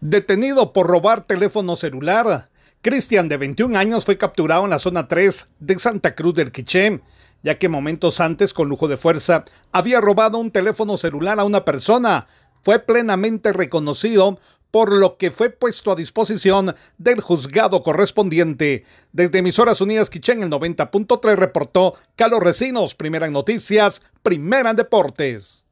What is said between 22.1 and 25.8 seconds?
Carlos Recinos, primera en noticias, primera en deportes.